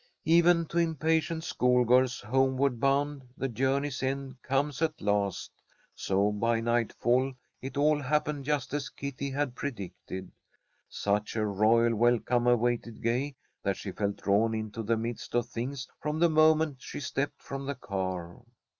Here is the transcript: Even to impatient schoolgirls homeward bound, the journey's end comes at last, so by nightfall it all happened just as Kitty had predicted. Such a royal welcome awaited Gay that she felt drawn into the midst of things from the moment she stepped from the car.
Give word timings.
Even 0.25 0.65
to 0.65 0.79
impatient 0.79 1.43
schoolgirls 1.43 2.21
homeward 2.21 2.79
bound, 2.79 3.21
the 3.37 3.47
journey's 3.47 4.01
end 4.01 4.41
comes 4.41 4.81
at 4.81 4.99
last, 4.99 5.51
so 5.93 6.31
by 6.31 6.59
nightfall 6.59 7.31
it 7.61 7.77
all 7.77 8.01
happened 8.01 8.43
just 8.43 8.73
as 8.73 8.89
Kitty 8.89 9.29
had 9.29 9.53
predicted. 9.53 10.31
Such 10.89 11.35
a 11.35 11.45
royal 11.45 11.93
welcome 11.95 12.47
awaited 12.47 13.03
Gay 13.03 13.35
that 13.61 13.77
she 13.77 13.91
felt 13.91 14.15
drawn 14.17 14.55
into 14.55 14.81
the 14.81 14.97
midst 14.97 15.35
of 15.35 15.47
things 15.47 15.87
from 16.01 16.17
the 16.17 16.31
moment 16.31 16.81
she 16.81 16.99
stepped 16.99 17.43
from 17.43 17.67
the 17.67 17.75
car. 17.75 18.41